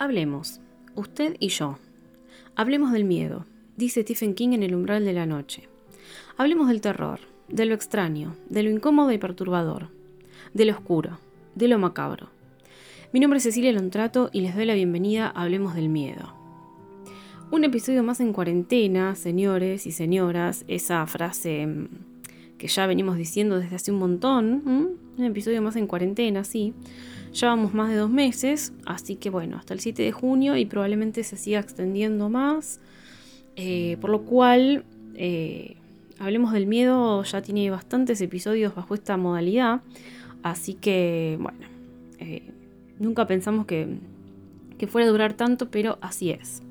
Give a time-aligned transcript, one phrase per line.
[0.00, 0.60] Hablemos,
[0.94, 1.76] usted y yo.
[2.56, 3.44] Hablemos del miedo,
[3.76, 5.68] dice Stephen King en El umbral de la noche.
[6.38, 9.88] Hablemos del terror, de lo extraño, de lo incómodo y perturbador,
[10.54, 11.18] de lo oscuro,
[11.54, 12.30] de lo macabro.
[13.12, 16.32] Mi nombre es Cecilia Lontrato y les doy la bienvenida a Hablemos del Miedo.
[17.50, 21.88] Un episodio más en cuarentena, señores y señoras, esa frase mm,
[22.56, 26.72] que ya venimos diciendo desde hace un montón, un episodio más en cuarentena, sí.
[27.32, 31.22] Llevamos más de dos meses, así que bueno, hasta el 7 de junio y probablemente
[31.22, 32.80] se siga extendiendo más.
[33.54, 34.84] Eh, por lo cual,
[35.14, 35.76] eh,
[36.18, 39.80] Hablemos del Miedo ya tiene bastantes episodios bajo esta modalidad.
[40.42, 41.58] Así que, bueno,
[42.18, 42.42] eh,
[42.98, 43.98] nunca pensamos que,
[44.76, 46.62] que, fuera a durar tanto, pero así es.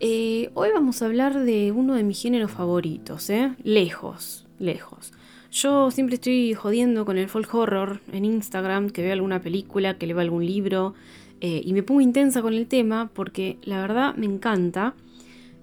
[0.00, 3.30] hoy vamos a hablar de uno de mis géneros favoritos,
[3.62, 5.12] lejos, lejos.
[5.50, 10.06] Yo siempre estoy jodiendo con el folk horror en Instagram, que veo alguna película, que
[10.06, 10.94] leo algún libro,
[11.40, 14.94] eh, y me pongo intensa con el tema porque la verdad me encanta.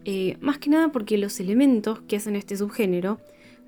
[0.05, 3.19] Eh, más que nada porque los elementos que hacen este subgénero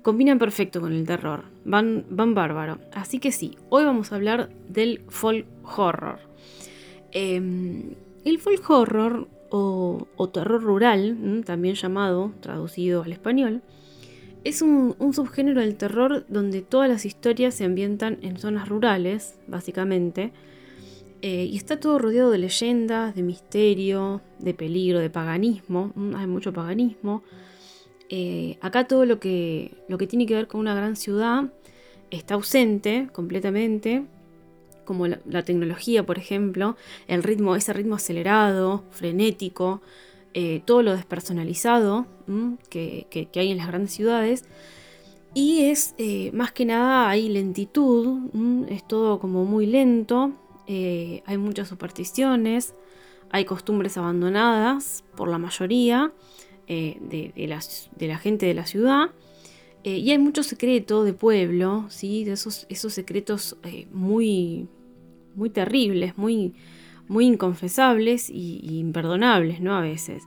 [0.02, 2.78] combinan perfecto con el terror, van, van bárbaro.
[2.92, 6.18] Así que sí, hoy vamos a hablar del folk horror.
[7.12, 7.94] Em,
[8.24, 13.62] el folk horror o, o terror rural, también llamado, traducido al español,
[14.44, 20.32] es un, subgénero del terror donde todas las historias se ambientan en zonas rurales, básicamente,
[21.20, 26.26] eh, y está todo rodeado de leyendas, de misterio, de peligro, de paganismo, mm, hay
[26.26, 27.22] mucho paganismo.
[28.08, 31.52] Eh, acá todo lo que, lo que tiene que ver con una gran ciudad
[32.10, 34.04] está ausente completamente,
[34.84, 36.76] como la, la tecnología, por ejemplo,
[37.08, 39.82] el ritmo, ese ritmo acelerado, frenético,
[40.40, 42.06] eh, todo lo despersonalizado
[42.70, 44.44] que, hay en las grandes ciudades.
[45.34, 48.30] Y es eh, más que nada hay lentitud,
[48.68, 50.30] es todo como muy lento,
[50.68, 52.76] eh, hay muchas supersticiones,
[53.30, 56.12] hay costumbres abandonadas por la mayoría
[56.68, 57.32] de,
[57.98, 59.10] la, gente de la ciudad.
[59.82, 62.22] y hay mucho secreto de pueblo, ¿sí?
[62.22, 63.56] de esos, esos secretos
[63.90, 64.68] muy,
[65.34, 66.54] muy terribles, muy,
[67.08, 69.74] muy inconfesables y, imperdonables, ¿no?
[69.74, 70.24] A veces.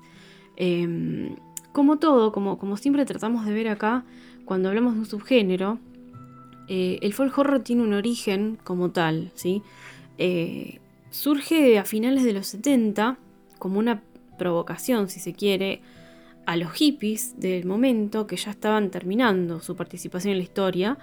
[0.57, 1.35] Em,
[1.71, 4.03] como todo, como, como siempre tratamos de ver acá,
[4.45, 5.79] cuando hablamos de un subgénero,
[6.67, 9.61] eh, el folk tiene un origen como tal, ¿sí?
[10.17, 13.17] Eh, surge a finales de los 70
[13.59, 14.01] como una
[14.37, 15.81] provocación, si se quiere,
[16.45, 20.97] a los hippies del momento que ya estaban terminando su participación en la historia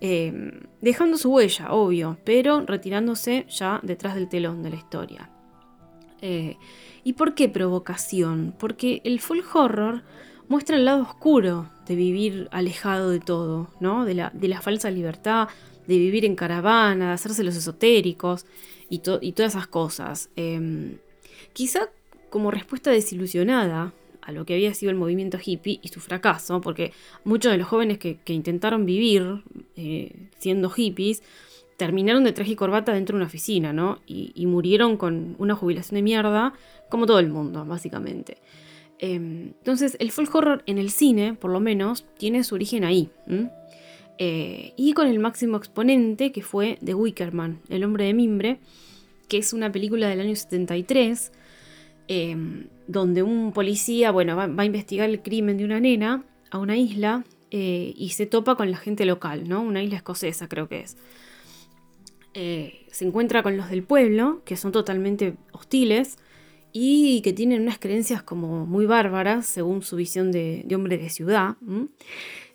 [0.00, 5.30] Em, dejando su huella, obvio, pero retirándose ya detrás del telón de la historia.
[6.22, 6.56] Eh,
[7.04, 8.54] ¿Y por qué provocación?
[8.58, 10.02] Porque el full horror
[10.48, 14.04] muestra el lado oscuro de vivir alejado de todo, ¿no?
[14.04, 15.48] De la, de la falsa libertad,
[15.86, 18.46] de vivir en caravana, de hacerse los esotéricos
[18.88, 20.30] y, todas esas cosas.
[20.34, 20.96] Em,
[21.52, 21.90] quizá
[22.30, 26.92] como respuesta desilusionada a lo que había sido el movimiento hippie y su fracaso, porque
[27.24, 29.42] muchos de los jóvenes que, intentaron vivir
[29.76, 31.22] eh, siendo hippies
[31.76, 34.00] terminaron de traje y corbata dentro de una oficina, ¿no?
[34.06, 36.52] Y, murieron con una jubilación de mierda,
[36.90, 38.36] como todo el mundo, básicamente.
[38.98, 43.08] Em, entonces, el folk horror en el cine, por lo menos, tiene su origen ahí.
[44.18, 48.58] Eh, y con el máximo exponente que fue The Wickerman, El hombre de mimbre,
[49.28, 51.32] que es una película del año 73
[52.12, 56.76] Em, donde un policía, bueno, va, a investigar el crimen de una nena a una
[56.76, 59.62] isla eh, y se topa con la gente local, ¿no?
[59.62, 60.96] Una isla escocesa creo que es.
[62.34, 66.18] Eh, se encuentra con los del pueblo, que son totalmente hostiles
[66.72, 71.56] y que tienen unas creencias como muy bárbaras, según su visión de, hombre de ciudad.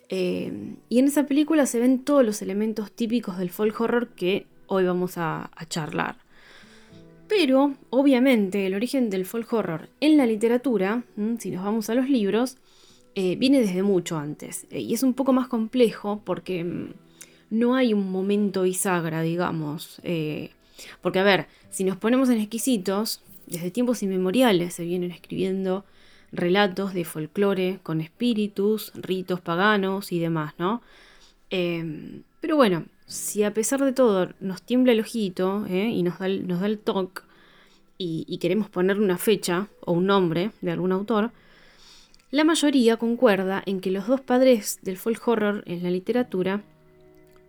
[0.08, 4.46] Em, y en esa película se ven todos los elementos típicos del folk horror que
[4.66, 6.25] hoy vamos a charlar.
[7.28, 11.02] Pero, obviamente, el origen del folk horror en la literatura,
[11.38, 12.56] si nos vamos a los libros,
[13.14, 14.66] eh, viene desde mucho antes.
[14.70, 16.92] Eh, y es un poco más complejo porque mm,
[17.50, 20.00] no hay un momento bisagra, digamos.
[20.04, 20.50] Eh,
[21.00, 25.84] porque, a ver, si nos ponemos en exquisitos, desde tiempos inmemoriales se vienen escribiendo
[26.30, 30.82] relatos de folclore con espíritus, ritos paganos y demás, ¿no?
[31.48, 35.88] pero bueno, si a pesar de todo nos tiembla el ojito ¿eh?
[35.88, 37.22] y nos da el, nos da el toque
[37.98, 41.30] y, queremos poner una fecha o un nombre de algún autor,
[42.30, 46.62] la mayoría concuerda en que los dos padres del folk horror en la literatura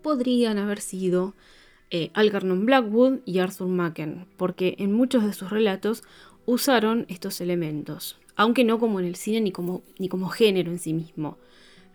[0.01, 1.33] podrían haber sido
[1.89, 6.03] eh, Algernon Blackwood y Arthur Machen, porque en muchos de sus relatos
[6.45, 10.79] usaron estos elementos, aunque no como en el cine ni como, ni como género en
[10.79, 11.37] sí mismo,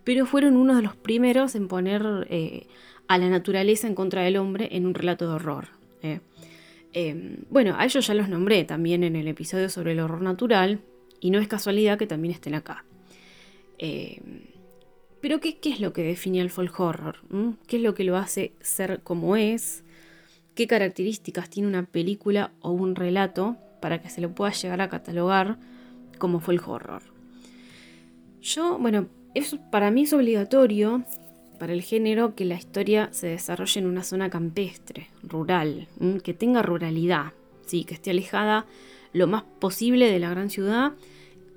[0.05, 2.67] pero fueron uno de los primeros en poner eh,
[3.09, 5.69] a la naturaleza en contra del hombre en un relato de horror.
[6.03, 6.21] Eh.
[6.93, 10.81] Em, bueno, a ellos ya los nombré también en el episodio sobre el horror natural
[11.21, 12.85] y no es casualidad que también estén acá.
[13.79, 14.43] Em,
[15.21, 17.17] pero ¿qué, es lo que define al folk horror?
[17.67, 19.85] ¿Qué es lo que lo hace ser como es?
[20.55, 24.89] ¿Qué características tiene una película o un relato para que se lo pueda llegar a
[24.89, 25.59] catalogar
[26.19, 27.03] como folk horror?
[28.43, 29.07] Yo, bueno,
[29.71, 31.05] para mí es obligatorio
[31.63, 35.87] para el género que la historia se desarrolle en una zona campestre, rural,
[36.25, 37.35] que tenga ruralidad,
[37.67, 37.85] ¿sí?
[37.85, 38.67] que esté alejada
[39.13, 40.95] lo más posible de la gran ciudad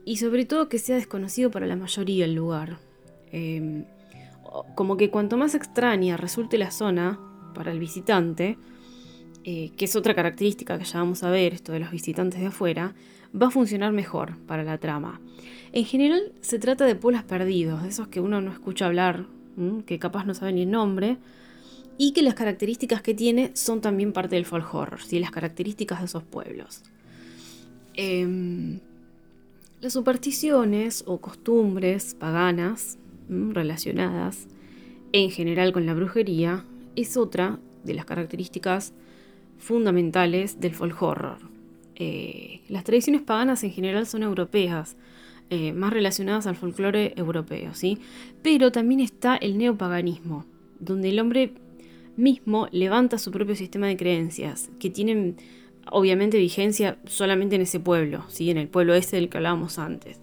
[0.06, 2.78] y sobre todo que sea desconocido para la mayoría el lugar.
[3.32, 3.86] Em,
[4.76, 7.20] como que cuanto más extraña resulte la zona
[7.56, 8.60] para el visitante,
[9.44, 12.46] eh, que es otra característica que ya vamos a ver, esto de los visitantes de
[12.46, 12.94] afuera,
[13.34, 15.20] va a funcionar mejor para la trama.
[15.72, 19.26] En general se trata de pueblos perdidos, de esos que uno no escucha hablar
[19.86, 21.18] que capaz no sabe ni el nombre,
[21.98, 25.20] y que las características que tiene son también parte del folk horror, ¿sí?
[25.20, 26.84] las características de esos pueblos.
[27.94, 28.80] Em,
[29.82, 32.98] las supersticiones o costumbres paganas
[33.30, 34.48] relacionadas
[35.14, 36.66] en general con la brujería
[36.96, 38.94] es otra de las características
[39.58, 41.38] fundamentales del folk horror.
[41.96, 44.98] Eh, las tradiciones paganas en general son europeas,
[45.50, 48.00] eh, más relacionadas al folclore europeo, ¿sí?
[48.42, 50.46] Pero también está el neopaganismo,
[50.80, 51.54] donde el hombre
[52.18, 55.38] mismo levanta su propio sistema de creencias, que tienen
[55.92, 58.50] obviamente vigencia solamente en ese pueblo, ¿sí?
[58.50, 60.20] en el pueblo ese del que hablábamos antes,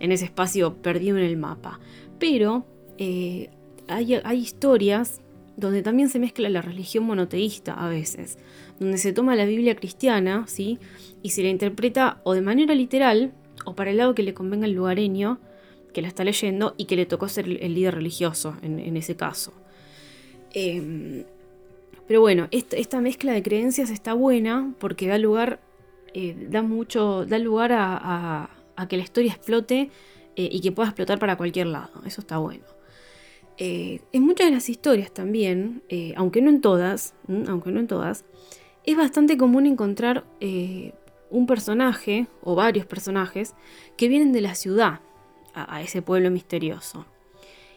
[0.00, 1.78] en ese espacio perdido en el mapa.
[2.18, 2.66] Pero
[2.98, 3.50] eh,
[3.88, 5.20] hay, hay historias
[5.56, 8.38] donde también se mezcla la religión monoteísta a veces,
[8.80, 10.78] donde se toma la Biblia cristiana, ¿sí?
[11.22, 13.32] Y se la interpreta o de manera literal,
[13.64, 15.38] o para el lado que le convenga el lugareño
[15.94, 19.54] que la está leyendo y que le tocó ser el líder religioso en, ese caso.
[20.52, 21.24] Em,
[22.06, 25.60] pero bueno, esta, mezcla de creencias está buena porque da lugar,
[26.12, 28.50] eh, da mucho, da lugar a,
[28.88, 29.90] que la historia explote
[30.36, 32.02] eh, y que pueda explotar para cualquier lado.
[32.04, 32.64] Eso está bueno.
[33.56, 35.82] Eh, en muchas de las historias también,
[36.16, 37.14] aunque no en todas,
[37.46, 38.24] aunque no en todas,
[38.84, 40.24] es bastante común encontrar
[41.34, 43.54] un personaje o varios personajes
[43.96, 45.00] que vienen de la ciudad
[45.52, 47.06] a, ese pueblo misterioso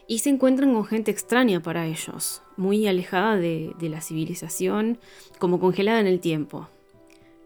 [0.06, 4.98] y se encuentran con gente extraña para ellos, muy alejada de, la civilización,
[5.38, 6.68] como congelada en el tiempo.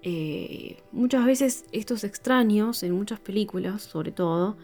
[0.02, 4.56] Eh, muchas veces estos extraños, en muchas películas sobre todo,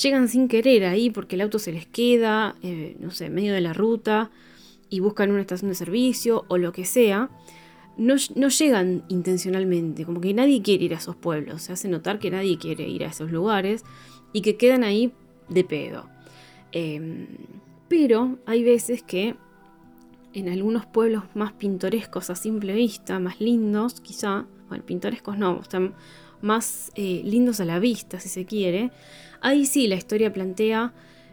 [0.00, 3.54] llegan sin querer ahí porque el auto se les queda, eh, no sé, en medio
[3.54, 4.30] de la ruta
[4.88, 7.30] y buscan una estación de servicio o lo que sea,
[7.96, 8.16] no,
[8.48, 12.58] llegan intencionalmente, como que nadie quiere ir a esos pueblos, se hace notar que nadie
[12.58, 13.84] quiere ir a esos lugares
[14.32, 15.12] y que quedan ahí
[15.48, 16.08] de pedo.
[16.72, 17.26] Em,
[17.88, 19.36] pero hay veces que
[20.32, 25.94] en algunos pueblos más pintorescos a simple vista, más lindos quizá, bueno, pintorescos no, están
[26.40, 28.90] más eh, lindos a la vista si se quiere,
[29.40, 30.92] ahí sí la historia plantea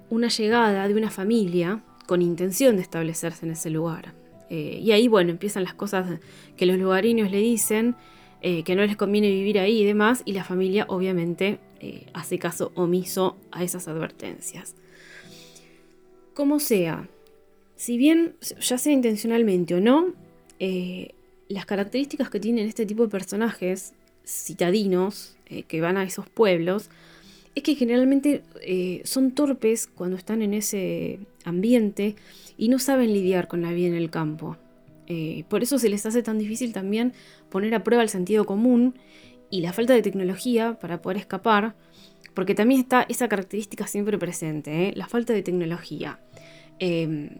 [0.09, 4.20] una llegada de una familia con intención de establecerse en ese lugar.
[4.53, 6.19] Eh, y ahí, bueno, empiezan las cosas
[6.57, 7.95] que los lugareños le dicen,
[8.41, 12.37] eh, que no les conviene vivir ahí y demás, y la familia obviamente eh, hace
[12.37, 14.75] caso omiso a esas advertencias.
[16.33, 17.07] Como sea,
[17.77, 20.13] si bien ya sea intencionalmente o no,
[21.47, 23.93] las características que tienen este tipo de personajes
[24.25, 26.89] citadinos que van a esos pueblos,
[27.55, 28.43] es que generalmente
[29.05, 32.15] son torpes cuando están en ese ambiente
[32.61, 34.55] y no saben lidiar con la vida en el campo.
[35.07, 37.11] Eh, por eso se les hace tan difícil también
[37.49, 38.99] poner a prueba el sentido común
[39.49, 41.73] y la falta de tecnología para poder escapar,
[42.35, 44.93] porque también está esa característica siempre presente, ¿eh?
[44.95, 46.19] la falta de tecnología.
[46.77, 47.39] Em,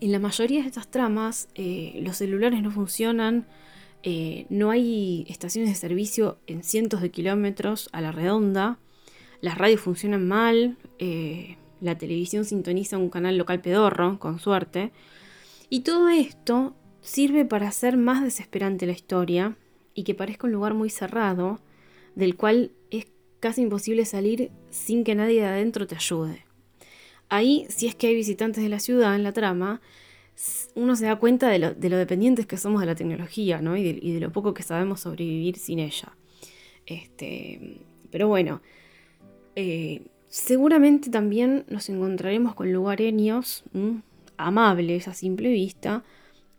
[0.00, 3.46] en la mayoría de estas tramas eh, los celulares no funcionan,
[4.48, 8.78] no hay estaciones de servicio en cientos de kilómetros a la redonda,
[9.40, 10.78] las radios funcionan mal,
[11.80, 14.92] la televisión sintoniza un canal local pedorro, con suerte,
[15.70, 19.56] y todo esto sirve para hacer más desesperante la historia
[19.94, 21.60] y que parezca un lugar muy cerrado,
[22.14, 23.06] del cual es
[23.40, 26.44] casi imposible salir sin que nadie de adentro te ayude.
[27.28, 29.80] Ahí, si es que hay visitantes de la ciudad en la trama,
[30.74, 33.76] uno se da cuenta de lo, dependientes que somos de la tecnología, ¿no?
[33.76, 36.16] Y de, lo poco que sabemos sobrevivir sin ella.
[36.86, 37.80] Este,
[38.10, 38.62] pero bueno,
[39.56, 43.64] eh, Seguramente también nos encontraremos con lugareños
[44.36, 46.04] amables a simple vista,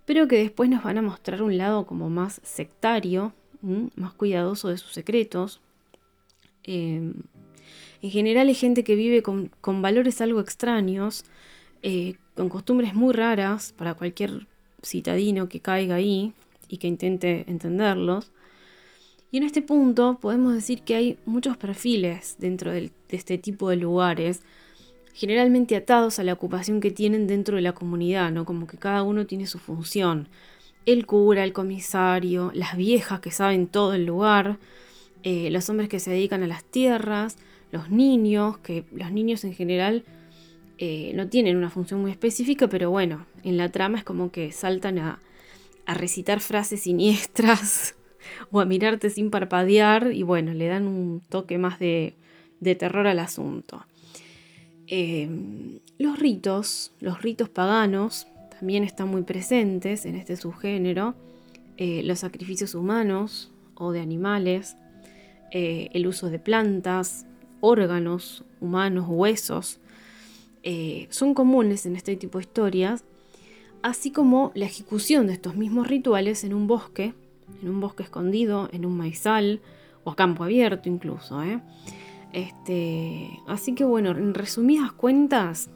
[0.05, 3.33] pero que después nos van a mostrar un lado como más sectario,
[3.95, 5.61] más cuidadoso de sus secretos.
[6.63, 7.13] Em,
[8.01, 11.25] en general hay gente que vive con, valores algo extraños,
[11.83, 14.47] eh, con costumbres muy raras para cualquier
[14.81, 16.33] citadino que caiga ahí
[16.67, 18.31] y que intente entenderlos.
[19.31, 23.75] Y en este punto podemos decir que hay muchos perfiles dentro de este tipo de
[23.75, 24.41] lugares,
[25.13, 28.45] generalmente atados a la ocupación que tienen dentro de la comunidad, ¿no?
[28.45, 30.29] Como que cada uno tiene su función.
[30.85, 34.57] El cura, el comisario, las viejas que saben todo el lugar,
[35.21, 37.37] eh, los hombres que se dedican a las tierras,
[37.71, 40.05] los niños, que los niños en general
[40.79, 44.51] eh, no tienen una función muy específica, pero bueno, en la trama es como que
[44.51, 45.19] saltan a,
[45.85, 47.95] a recitar frases siniestras
[48.51, 52.15] o a mirarte sin parpadear y bueno, le dan un toque más de,
[52.61, 53.85] terror al asunto.
[54.87, 58.27] Em, los ritos, los ritos paganos,
[58.59, 61.15] también están muy presentes en este subgénero.
[61.77, 64.75] Eh, los sacrificios humanos o de animales,
[65.51, 67.25] eh, el uso de plantas,
[67.61, 69.79] órganos humanos, huesos,
[70.63, 73.03] eh, son comunes en este tipo de historias,
[73.81, 77.13] así como la ejecución de estos mismos rituales en un bosque
[77.61, 79.61] en un bosque escondido, en un maizal
[80.03, 81.43] o a campo abierto incluso.
[81.43, 81.59] ¿eh?
[82.33, 85.69] Este, así que bueno, en resumidas cuentas,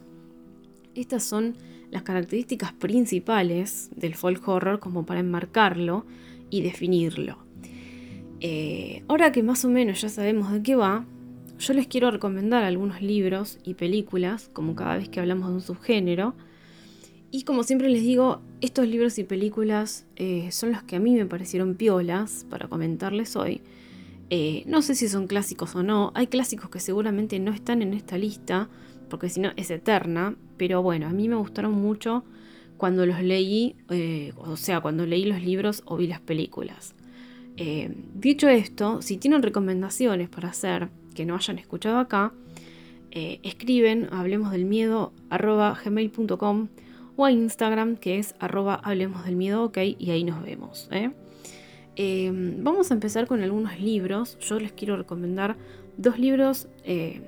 [0.94, 1.56] estas son
[1.90, 6.06] las características principales del folk horror como para enmarcarlo
[6.50, 7.38] y definirlo.
[8.40, 11.06] Eh, ahora que más o menos ya sabemos de qué va,
[11.58, 15.60] yo les quiero recomendar algunos libros y películas, como cada vez que hablamos de un
[15.60, 16.34] subgénero,
[17.30, 21.14] y como siempre les digo, estos libros y películas eh, son los que a mí
[21.14, 23.60] me parecieron piolas para comentarles hoy.
[24.30, 27.92] Eh, no sé si son clásicos o no, hay clásicos que seguramente no están en
[27.92, 28.70] esta lista,
[29.10, 32.24] porque si no es eterna, pero bueno, a mí me gustaron mucho
[32.78, 36.94] cuando los leí, eh, o sea, cuando leí los libros o vi las películas.
[38.14, 42.32] dicho esto, si tienen recomendaciones para hacer que no hayan escuchado acá,
[43.10, 46.68] escriben hablemos del miedo gmail.com
[47.16, 50.88] o a Instagram que es arroba hablemos del miedo ok y ahí nos vemos.
[50.90, 51.10] ¿eh?
[51.96, 54.38] Em, vamos a empezar con algunos libros.
[54.40, 55.56] Yo les quiero recomendar
[55.96, 57.22] dos libros em,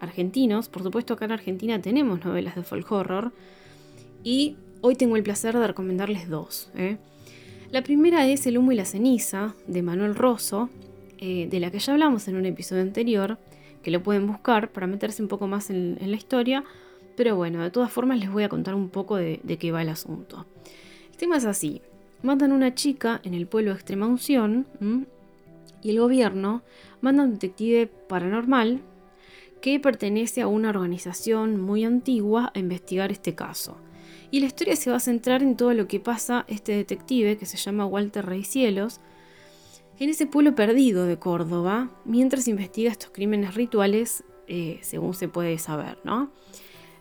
[0.00, 0.68] argentinos.
[0.68, 3.32] Por supuesto acá en Argentina tenemos novelas de folk horror
[4.22, 6.70] y hoy tengo el placer de recomendarles dos.
[6.76, 6.98] ¿eh?
[7.70, 10.68] La primera es El humo y la ceniza de Manuel Rosso,
[11.18, 13.38] eh, de la que ya hablamos en un episodio anterior,
[13.82, 16.64] que lo pueden buscar para meterse un poco más en la historia
[17.16, 19.88] pero bueno, de todas formas les voy a contar un poco de, qué va el
[19.88, 20.46] asunto.
[21.10, 21.82] El tema es así.
[22.22, 24.66] Matan a una chica en el pueblo de Extrema Unción
[25.82, 26.62] y el gobierno
[27.00, 28.80] manda a un detective paranormal
[29.60, 33.76] que pertenece a una organización muy antigua a investigar este caso.
[34.30, 37.46] Y la historia se va a centrar en todo lo que pasa este detective que
[37.46, 39.00] se llama Walter Rey Cielos
[39.98, 45.58] en ese pueblo perdido de Córdoba mientras investiga estos crímenes rituales eh, según se puede
[45.58, 46.30] saber, ¿no?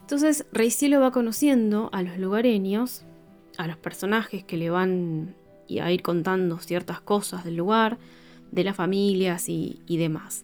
[0.04, 3.06] Entonces, Rey Cielo va conociendo a los lugareños,
[3.58, 5.34] a los personajes que le van
[5.82, 7.98] a ir contando ciertas cosas del lugar,
[8.52, 10.44] de las familias y, demás.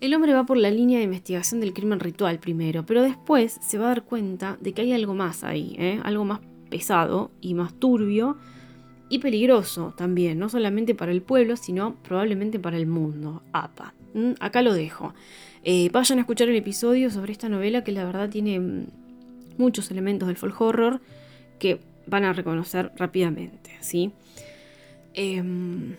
[0.00, 3.78] El hombre va por la línea de investigación del crimen ritual primero, pero después se
[3.78, 6.00] va a dar cuenta de que hay algo más ahí, ¿eh?
[6.02, 8.36] algo más pesado y más turbio
[9.08, 13.42] y peligroso también, no solamente para el pueblo, sino probablemente para el mundo.
[13.52, 13.94] APA.
[14.14, 14.32] ¿Mm?
[14.40, 15.14] Acá lo dejo.
[15.68, 18.86] Eh, vayan a escuchar el episodio sobre esta novela que la verdad tiene mm,
[19.58, 21.00] muchos elementos del folk horror
[21.58, 23.72] que van a reconocer rápidamente.
[23.80, 24.12] ¿sí?
[25.12, 25.96] Em,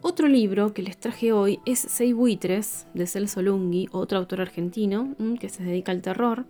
[0.00, 5.14] otro libro que les traje hoy es Seis buitres de Celso Lunghi, otro autor argentino
[5.18, 6.46] mm, que se dedica al terror.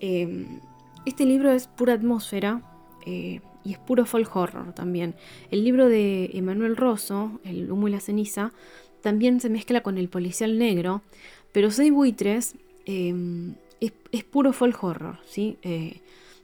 [0.00, 0.60] Em,
[1.06, 2.60] este libro es pura atmósfera
[3.06, 5.14] eh, y es puro folk horror también.
[5.50, 8.52] El libro de Emanuel Rosso, El humo y la ceniza,
[9.00, 11.02] también se mezcla con el policial negro,
[11.52, 12.54] pero Seis buitres
[12.86, 15.58] em, es, puro folk horror, ¿sí?
[15.62, 16.00] Eh,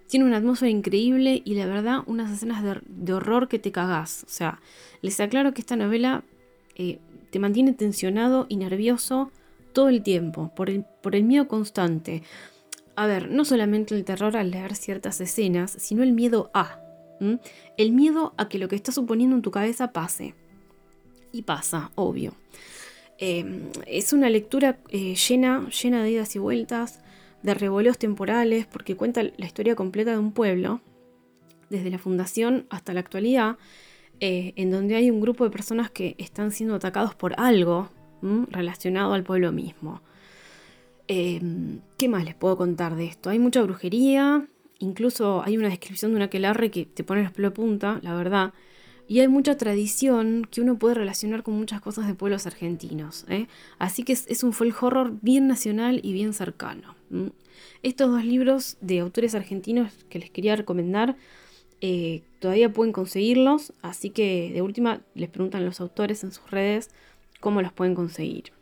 [0.09, 4.25] tiene una atmósfera increíble y la verdad unas escenas de, horror que te cagás.
[4.27, 4.61] O sea,
[5.03, 6.23] les aclaro que esta novela
[6.77, 6.99] eh,
[7.31, 9.31] te mantiene tensionado y nervioso
[9.73, 12.23] todo el tiempo, por el, miedo constante.
[12.97, 16.79] A ver, no solamente el terror al leer ciertas escenas, sino el miedo a.
[17.77, 20.35] El miedo a que lo que estás suponiendo en tu cabeza pase.
[21.33, 22.35] Y pasa, obvio.
[23.19, 27.01] Em, es una lectura eh, llena, llena de idas y vueltas,
[27.43, 30.81] de revoleos temporales, porque cuenta la historia completa de un pueblo,
[31.71, 33.57] desde la fundación hasta la actualidad,
[34.21, 37.91] eh, en donde hay un grupo de personas que están siendo atacados por algo
[38.51, 40.01] relacionado al pueblo mismo.
[41.09, 43.29] Em, ¿Qué más les puedo contar de esto?
[43.29, 44.47] Hay mucha brujería,
[44.79, 48.55] incluso hay una descripción de una aquelarre que te pone los pelos punta, la verdad.
[49.07, 53.27] Y hay mucha tradición que uno puede relacionar con muchas cosas de pueblos argentinos.
[53.29, 53.47] ¿eh?
[53.79, 56.95] Así que es, un folk horror bien nacional y bien cercano.
[57.83, 61.17] Estos dos libros de autores argentinos que les quería recomendar
[61.87, 66.89] Eh, todavía pueden conseguirlos, así que de última les preguntan los autores en sus redes
[67.41, 68.53] cómo los pueden conseguir.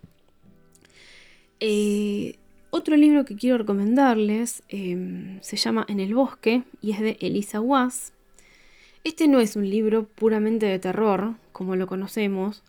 [1.60, 2.34] Eh,
[2.70, 8.12] otro libro que quiero recomendarles se llama En el bosque y es de Elisa Was.
[9.04, 12.62] Este no es un libro puramente de terror, como lo conocemos,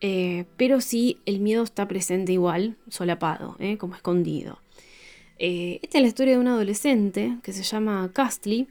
[0.00, 4.58] eh, pero sí el miedo está presente igual, solapado, eh, como escondido.
[5.38, 8.68] Eh, esta es la historia de un adolescente que se llama Castly,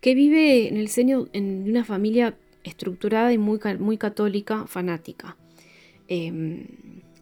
[0.00, 3.58] que vive en el seno de una familia estructurada y muy,
[3.98, 5.36] católica, fanática.
[6.08, 6.66] Em,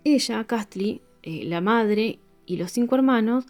[0.04, 3.46] ella, Castly, la madre y los cinco hermanos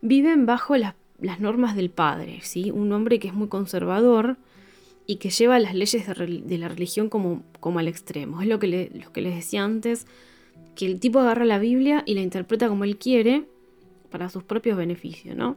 [0.00, 0.94] viven bajo las,
[1.40, 2.70] normas del padre, ¿sí?
[2.70, 4.36] un hombre que es muy conservador
[5.06, 8.42] y que lleva las leyes de, la religión como, como, al extremo.
[8.42, 10.06] Es lo que, lo que les decía antes,
[10.74, 13.44] que el tipo agarra la Biblia y la interpreta como él quiere
[14.10, 15.36] para sus propios beneficios.
[15.36, 15.56] ¿no?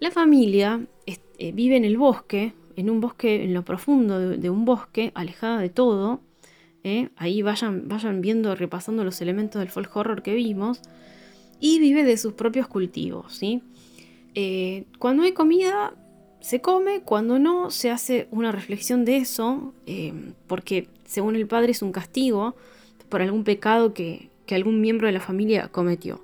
[0.00, 4.64] La familia eh, vive en el bosque, en un bosque, en lo profundo de, un
[4.64, 6.20] bosque, alejada de todo.
[6.84, 7.10] ¿eh?
[7.16, 10.80] Ahí vayan, vayan viendo, repasando los elementos del folk horror que vimos
[11.60, 13.34] y vive de sus propios cultivos.
[13.34, 13.62] ¿sí?
[14.34, 15.94] Eh, cuando hay comida,
[16.48, 20.14] se come, cuando no, se hace una reflexión de eso, eh,
[20.46, 22.56] porque según el padre es un castigo
[23.10, 26.22] por algún pecado que, algún miembro de la familia cometió.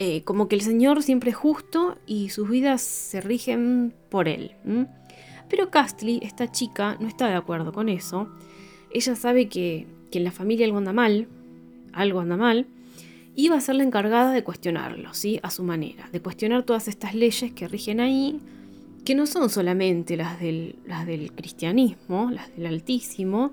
[0.00, 4.50] Eh, como que el Señor siempre es justo y sus vidas se rigen por Él.
[5.48, 8.28] Pero Castly, esta chica, no está de acuerdo con eso.
[8.90, 11.28] Ella sabe que, que en la familia algo anda mal,
[11.92, 12.66] algo anda mal,
[13.36, 15.38] y va a ser la encargada de cuestionarlo, ¿sí?
[15.44, 18.40] A su manera, de cuestionar todas estas leyes que rigen ahí,
[19.06, 23.52] que no son solamente las del, las del cristianismo, las del Altísimo,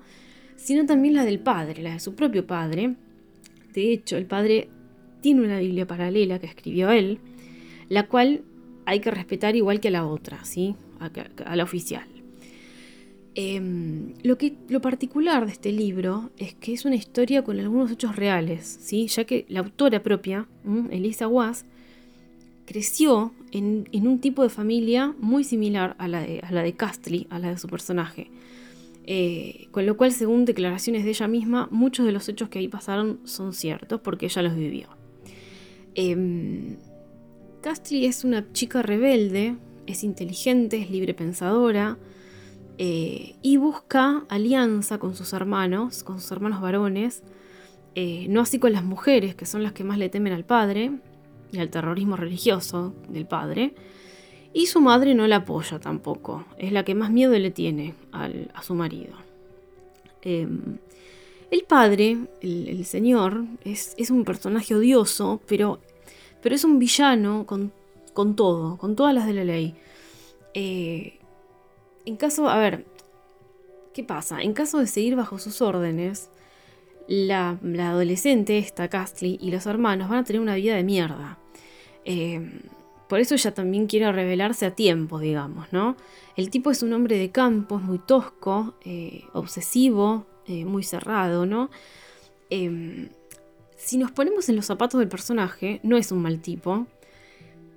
[0.56, 2.96] sino también las del Padre, las de su propio Padre.
[3.72, 4.70] De hecho, el Padre
[5.22, 7.20] tiene una Biblia paralela que escribió él,
[7.88, 8.42] la cual
[8.86, 10.76] hay que respetar igual que a la otra, ¿sí?
[11.00, 12.08] a la oficial.
[13.36, 17.92] Em, lo, que, lo particular de este libro es que es una historia con algunos
[17.92, 19.08] hechos reales, ¿sí?
[19.08, 20.48] ya que la autora propia,
[20.90, 21.66] Elisa Was,
[22.66, 27.50] creció en, un tipo de familia muy similar a la de, a Castly, a la
[27.50, 28.32] de su personaje.
[29.06, 32.68] Eh, con lo cual, según declaraciones de ella misma, muchos de los hechos que ahí
[32.68, 34.88] pasaron son ciertos porque ella los vivió.
[35.96, 36.78] Eh,
[37.92, 39.56] es una chica rebelde,
[39.88, 41.98] es inteligente, es libre pensadora,
[42.78, 47.24] eh, y busca alianza con sus hermanos, con sus hermanos varones,
[47.96, 50.92] eh, no así con las mujeres, que son las que más le temen al padre
[51.54, 53.74] y al terrorismo religioso del padre.
[54.52, 58.62] Y su madre no la apoya tampoco, es la que más miedo le tiene a
[58.62, 59.14] su marido.
[60.22, 60.78] Em,
[61.50, 65.80] el padre, el, señor, es, un personaje odioso, pero,
[66.42, 67.72] pero es un villano con,
[68.14, 69.76] con, todo, con todas las de la ley.
[70.54, 71.20] Eh,
[72.06, 72.86] en caso, a ver,
[73.94, 74.42] ¿qué pasa?
[74.42, 76.30] En caso de seguir bajo sus órdenes,
[77.08, 81.38] la, adolescente, esta Castly, y los hermanos van a tener una vida de mierda.
[82.06, 82.62] Eh,
[83.08, 85.96] por eso ella también quiere revelarse a tiempo, digamos, ¿no?
[86.36, 91.46] El tipo es un hombre de campo, es muy tosco, eh, obsesivo, eh, muy cerrado,
[91.46, 91.70] ¿no?
[93.76, 96.86] si nos ponemos en los zapatos del personaje, no es un mal tipo.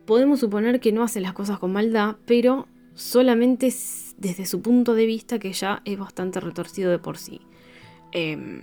[0.04, 3.72] Podemos suponer que no hace las cosas con maldad, pero solamente
[4.16, 7.40] desde su punto de vista que ya es bastante retorcido de por sí.
[8.12, 8.62] Em,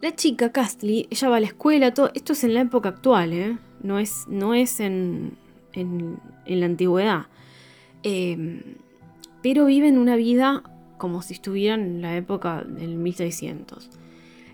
[0.00, 3.32] la chica, Castly, ella va a la escuela, todo, esto es en la época actual,
[3.32, 3.58] ¿eh?
[3.82, 5.36] No es, no es en,
[5.72, 7.26] en, la antigüedad.
[8.02, 8.62] Em,
[9.42, 10.62] pero viven una vida
[10.98, 13.90] como si estuvieran en la época del 1600.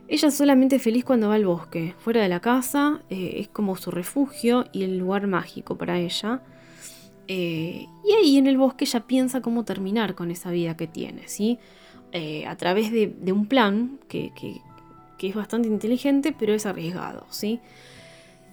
[0.08, 3.76] Ella es solamente feliz cuando va al bosque, fuera de la casa, eh, es como
[3.76, 6.42] su refugio y el lugar mágico para ella.
[7.26, 11.26] Eh, y ahí en el bosque ella piensa cómo terminar con esa vida que tiene,
[11.26, 11.58] ¿sí?
[12.12, 14.32] Eh, a través de, un plan que,
[15.18, 17.58] es bastante inteligente, pero es arriesgado, ¿sí?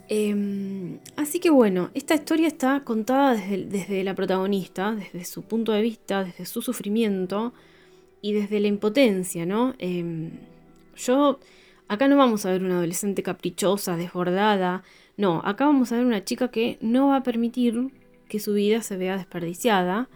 [0.09, 5.71] Em, así que bueno, esta historia está contada desde, desde, la protagonista, desde su punto
[5.71, 7.53] de vista, desde su sufrimiento
[8.21, 9.75] y desde la impotencia, ¿no?
[9.79, 10.31] Em,
[10.97, 11.39] yo,
[11.87, 14.83] acá no vamos a ver una adolescente caprichosa, desbordada,
[15.17, 17.91] no, acá vamos a ver una chica que no va a permitir
[18.27, 20.09] que su vida se vea desperdiciada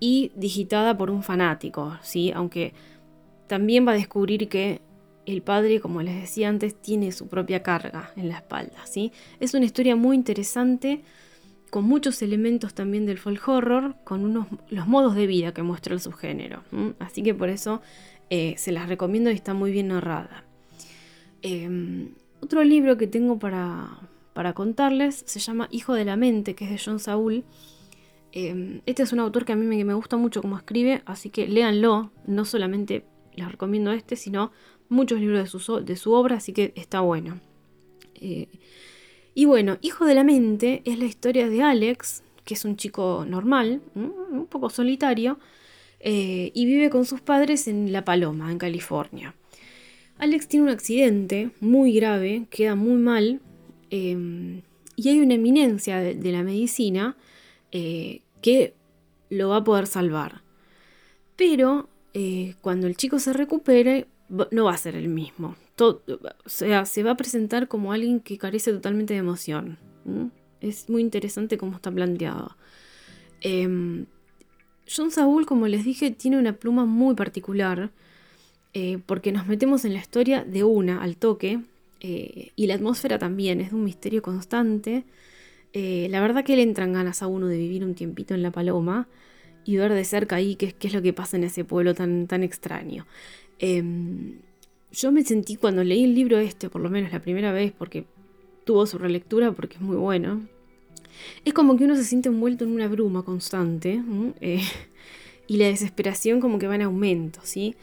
[0.00, 2.30] y digitada por un fanático, ¿sí?
[2.32, 2.74] Aunque
[3.46, 4.82] también va a descubrir que
[5.26, 9.12] el padre, como les decía antes, tiene su propia carga en la espalda, ¿sí?
[9.40, 11.02] Es una historia muy interesante
[11.70, 15.94] con muchos elementos también del folk horror, con unos, los modos de vida que muestra
[15.94, 16.62] el subgénero.
[17.00, 17.82] Así que por eso
[18.30, 20.44] eh, se las recomiendo y está muy bien narrada.
[21.42, 22.10] Em,
[22.40, 23.98] otro libro que tengo para,
[24.34, 27.44] para contarles se llama Hijo de la Mente, que es de John Saul.
[28.32, 31.48] Em, este es un autor que a mí me, gusta mucho como escribe, así que
[31.48, 32.10] léanlo.
[32.26, 34.52] No solamente les recomiendo este, sino
[34.88, 37.40] muchos libros de su, de su obra, así que está bueno.
[38.20, 38.48] Eh,
[39.34, 43.24] y bueno, Hijo de la Mente es la historia de Alex, que es un chico
[43.28, 45.38] normal, un poco solitario,
[46.00, 49.34] eh, y vive con sus padres en La Paloma, en California.
[50.18, 53.40] Alex tiene un accidente muy grave, queda muy mal,
[53.90, 54.62] em,
[54.96, 57.16] y hay una eminencia de, la medicina
[57.72, 58.74] eh, que
[59.30, 60.42] lo va a poder salvar.
[61.36, 61.88] Pero
[62.60, 65.56] cuando el chico se recupere, no va a ser el mismo.
[65.78, 66.00] o
[66.46, 69.78] sea, se va a presentar como alguien que carece totalmente de emoción.
[70.60, 72.56] Es muy interesante cómo está planteado.
[73.40, 74.06] Em,
[74.94, 77.90] John Saúl, como les dije, tiene una pluma muy particular.
[78.76, 81.60] Eh, porque nos metemos en la historia de una al toque.
[82.00, 85.04] Eh, y la atmósfera también es de un misterio constante.
[85.72, 88.50] Eh, la verdad que le entran ganas a uno de vivir un tiempito en La
[88.50, 89.08] Paloma
[89.64, 92.26] y ver de cerca ahí qué, qué es lo que pasa en ese pueblo tan,
[92.26, 93.06] tan extraño.
[93.58, 94.38] Em,
[94.92, 98.04] yo me sentí cuando leí el libro este, por lo menos la primera vez, porque
[98.64, 100.46] tuvo su relectura, porque es muy bueno.
[101.44, 104.02] Es como que uno se siente envuelto en una bruma constante
[104.40, 104.62] eh,
[105.46, 107.76] y la desesperación como que va en aumento, ¿sí?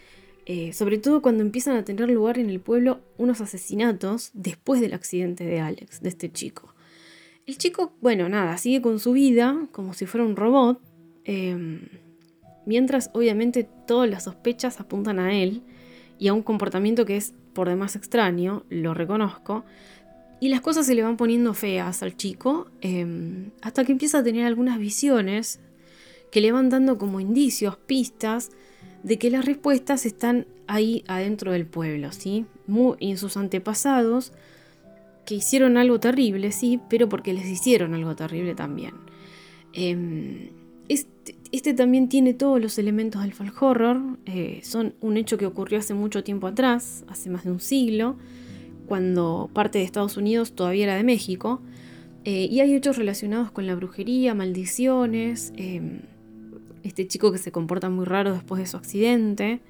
[0.46, 4.94] Eh, sobre todo cuando empiezan a tener lugar en el pueblo unos asesinatos después del
[4.94, 6.74] accidente de Alex, de este chico.
[7.46, 10.82] El chico, bueno, nada, sigue con su vida como si fuera un robot,
[11.26, 11.82] em,
[12.66, 15.62] mientras obviamente todas las sospechas apuntan a él
[16.20, 19.66] y a un comportamiento que es por demás extraño, lo reconozco,
[20.40, 24.24] y las cosas se le van poniendo feas al chico, em, hasta que empieza a
[24.24, 25.60] tener algunas visiones
[26.32, 28.50] que le van dando como indicios, pistas,
[29.04, 32.46] de que las respuestas están ahí adentro del pueblo, ¿sí?
[32.68, 34.32] Muy, en sus antepasados,
[35.26, 38.94] que hicieron algo terrible, sí, pero porque les hicieron algo terrible también.
[39.74, 45.46] Este, este, también tiene todos los elementos del folk horror, eh, son un hecho que
[45.46, 48.18] ocurrió hace mucho tiempo atrás, hace más de un siglo,
[48.88, 51.62] cuando parte de Estados Unidos todavía era de México,
[52.24, 56.02] eh, y hay hechos relacionados con la brujería, maldiciones, em,
[56.84, 59.62] este chico que se comporta muy raro después de su accidente,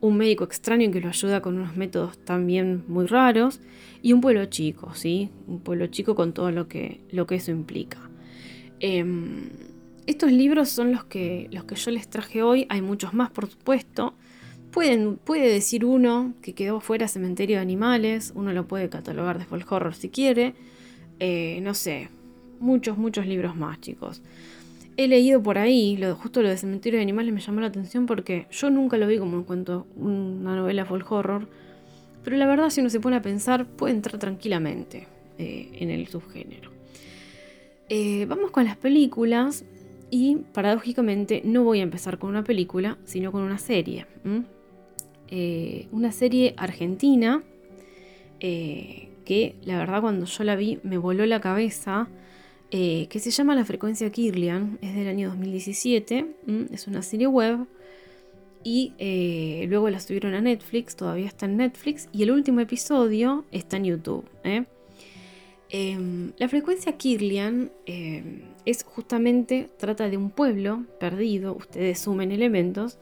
[0.00, 3.60] un médico extraño que lo ayuda con unos métodos también muy raros
[4.00, 5.30] y un pueblo chico, ¿sí?
[5.46, 7.98] Un pueblo chico con todo lo que, lo que eso implica.
[8.80, 9.50] Em,
[10.08, 13.48] estos libros son los que, los que yo les traje hoy, hay muchos más por
[13.48, 14.14] supuesto.
[14.70, 19.70] Puede decir uno que quedó fuera Cementerio de Animales, uno lo puede catalogar de folk
[19.72, 20.54] horror si quiere,
[21.18, 22.10] eh, no sé,
[22.60, 24.22] muchos, muchos libros más chicos
[24.98, 28.48] he leído por ahí, justo lo de Cementerio de Animales me llamó la atención porque
[28.50, 31.48] yo nunca lo vi como un cuento, una novela folk horror,
[32.24, 35.06] pero la verdad si uno se pone a pensar puede entrar tranquilamente
[35.38, 36.72] eh, en el subgénero.
[37.88, 39.64] Eh, vamos con las películas
[40.10, 44.06] y paradójicamente no voy a empezar con una película, sino con una serie.
[45.28, 47.42] Eh, una serie argentina
[48.38, 52.08] que la verdad cuando yo la vi me voló la cabeza
[52.70, 56.26] eh, que se llama La frecuencia Kirlian, es del año 2017,
[56.70, 57.66] es una serie web
[58.62, 63.46] y eh, luego la subieron a Netflix, todavía está en Netflix y el último episodio
[63.52, 64.28] está en YouTube.
[64.44, 64.66] ¿eh?
[65.70, 72.98] Em, la frecuencia Kirlian em, es justamente, trata de un pueblo perdido, ustedes sumen elementos,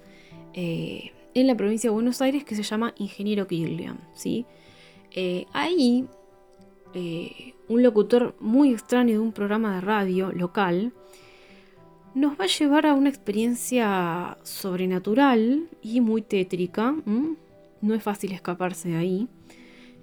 [0.55, 3.98] en la provincia de Buenos Aires que se llama Ingeniero Kirlian.
[4.14, 4.46] ¿sí?
[5.52, 6.07] ahí
[6.98, 10.94] eh, un locutor muy extraño de un programa de radio local,
[12.14, 16.94] nos va a llevar a una experiencia sobrenatural y muy tétrica.
[17.83, 19.29] No es fácil escaparse de ahí.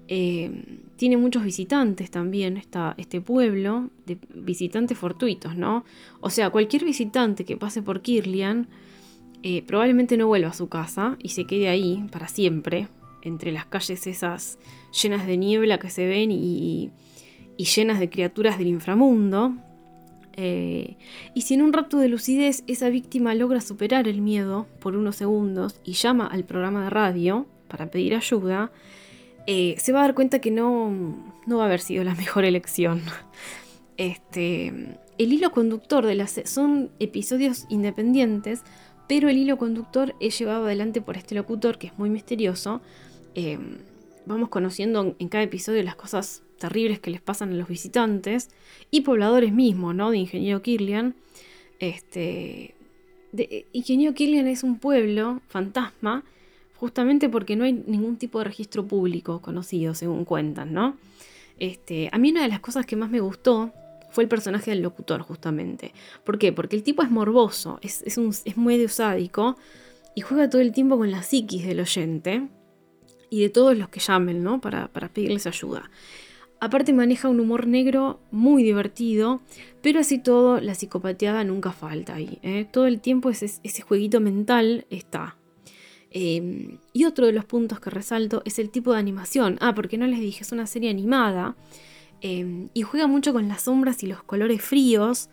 [0.08, 2.62] Eh, tiene muchos visitantes también
[2.96, 5.84] este pueblo, de visitantes fortuitos, ¿no?
[6.20, 8.68] O sea, cualquier visitante que pase por Kirlian
[9.42, 12.88] eh, probablemente no vuelva a su casa y se quede ahí para siempre,
[13.22, 14.58] entre las calles esas
[15.02, 16.90] llenas de niebla que se ven y,
[17.58, 19.54] llenas de criaturas del inframundo.
[20.36, 20.96] Eh,
[21.34, 25.16] y si en un rapto de lucidez esa víctima logra superar el miedo por unos
[25.16, 28.72] segundos y llama al programa de radio para pedir ayuda,
[29.46, 30.90] eh, se va a dar cuenta que no,
[31.46, 33.02] no, va a haber sido la mejor elección.
[33.96, 34.68] Este,
[35.18, 38.62] el hilo conductor de son episodios independientes,
[39.08, 42.80] pero el hilo conductor es llevado adelante por este locutor que es muy misterioso,
[43.34, 43.78] Em,
[44.26, 48.48] vamos conociendo en cada episodio las cosas terribles que les pasan a los visitantes
[48.90, 50.10] y pobladores mismos, ¿no?
[50.10, 51.14] De Ingeniero Kirlian.
[51.80, 52.74] Este,
[53.32, 56.24] de, Ingeniero Kirlian es un pueblo fantasma
[56.76, 60.96] justamente porque no hay ningún tipo de registro público conocido, según cuentan, ¿no?
[61.58, 63.72] Este, a mí una de las cosas que más me gustó
[64.10, 65.92] fue el personaje del locutor, justamente.
[66.24, 66.52] ¿Por qué?
[66.52, 69.56] Porque el tipo es morboso, es, es, un, es medio sádico
[70.14, 72.48] y juega todo el tiempo con la psiquis del oyente
[73.30, 74.60] y de todos los que llamen, ¿no?
[74.60, 75.90] Para, para pedirles ayuda.
[76.60, 79.42] Aparte maneja un humor negro muy divertido,
[79.82, 82.38] pero así todo la psicopateada nunca falta ahí.
[82.42, 82.66] ¿eh?
[82.70, 85.36] Todo el tiempo ese, ese jueguito mental está.
[86.16, 89.58] Em, y otro de los puntos que resalto es el tipo de animación.
[89.60, 91.56] Ah, porque no les dije, es una serie animada.
[92.20, 95.28] Em, y juega mucho con las sombras y los colores fríos.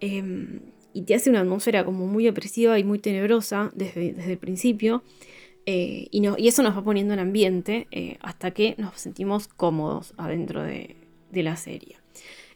[0.00, 0.60] Em,
[0.94, 5.02] y te hace una atmósfera como muy opresiva y muy tenebrosa desde, el principio.
[5.66, 10.62] Eh, y, eso nos va poniendo en ambiente eh, hasta que nos sentimos cómodos adentro
[10.62, 10.96] de,
[11.32, 11.96] de la serie.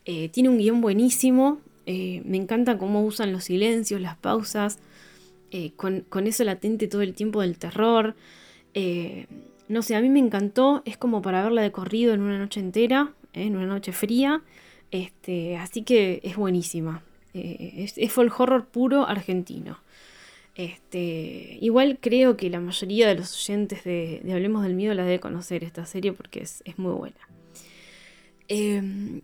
[0.07, 1.61] Eh, tiene un guion buenísimo.
[1.87, 4.79] me encanta cómo usan los silencios, las pausas.
[5.51, 8.15] Eh, con, eso latente todo el tiempo del terror.
[8.75, 9.27] Eh,
[9.69, 12.61] no sé, a mí me encantó, es como para verla de corrido en una noche
[12.61, 14.43] entera, eh, en una noche fría,
[14.91, 17.03] este, así que es buenísima.
[17.35, 19.79] es, es horror puro argentino.
[20.55, 25.21] Este, igual creo que la mayoría de los oyentes de, Hablemos del Miedo la debe
[25.21, 27.17] conocer esta serie porque es, es muy buena.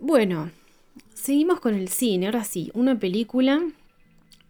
[0.01, 0.51] bueno,
[1.15, 2.27] seguimos con el cine.
[2.27, 3.63] Ahora sí, una película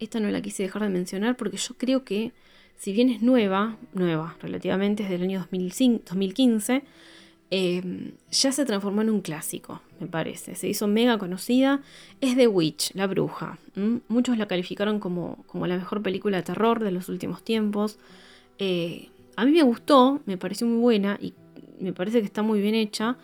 [0.05, 2.33] esta no la quise dejar de mencionar porque yo creo que,
[2.77, 6.83] si bien es nueva, nueva relativamente, es del año 2015,
[7.51, 10.55] em, ya se transformó en un clásico, me parece.
[10.55, 11.83] Se hizo mega conocida.
[12.21, 13.59] Es The Witch, La Bruja.
[14.09, 17.99] Muchos la calificaron como, como, la mejor película de terror de los últimos tiempos.
[18.59, 21.35] Eh, a mí me gustó, me pareció muy buena y
[21.81, 23.17] me parece que está muy bien hecha.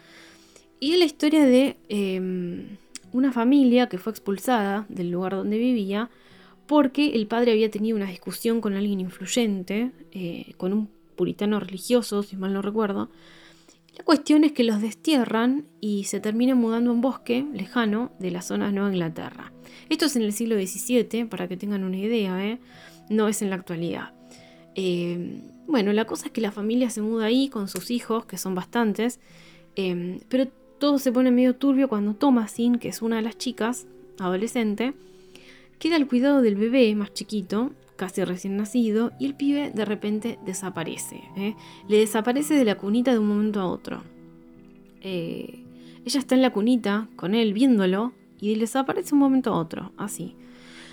[0.80, 2.76] Y es la historia de em,
[3.12, 6.10] una familia que fue expulsada del lugar donde vivía
[6.70, 12.22] porque el padre había tenido una discusión con alguien influyente, eh, con un puritano religioso,
[12.22, 13.10] si mal no recuerdo.
[13.98, 18.30] La cuestión es que los destierran y se terminan mudando a un bosque lejano de
[18.30, 19.52] la zona de Nueva Inglaterra.
[19.88, 22.60] Esto es en el siglo XVII, para que tengan una idea, ¿eh?
[23.08, 24.12] no es en la actualidad.
[24.76, 28.38] Eh, bueno, la cosa es que la familia se muda ahí con sus hijos, que
[28.38, 29.18] son bastantes,
[29.74, 30.46] pero
[30.78, 33.88] todo se pone medio turbio cuando Thomasin, que es una de las chicas,
[34.20, 34.94] adolescente,
[35.80, 40.38] Queda al cuidado del bebé más chiquito, casi recién nacido, y el pibe de repente
[40.44, 41.22] desaparece.
[41.38, 41.56] ¿eh?
[41.88, 44.02] Le desaparece de la cunita de un momento a otro.
[45.00, 45.64] Eh,
[46.04, 50.36] ella está en la cunita con él viéndolo y desaparece un momento a otro, así.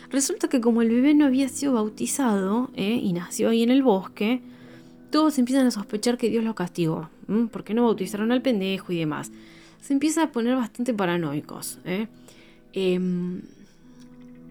[0.10, 2.98] Resulta que como el bebé no había sido bautizado ¿eh?
[3.04, 4.42] y nació ahí en el bosque,
[5.12, 7.10] todos empiezan a sospechar que Dios lo castigó,
[7.52, 9.34] porque no bautizaron al pendejo y demás.
[9.82, 11.80] Se empieza a poner bastante paranoicos.
[11.84, 12.08] ¿eh?
[12.72, 13.42] Em,